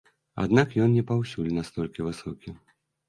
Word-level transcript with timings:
Аднак, 0.43 0.71
ён 0.85 0.95
не 0.97 1.03
паўсюль 1.11 1.53
настолькі 1.61 2.07
высокі. 2.09 2.49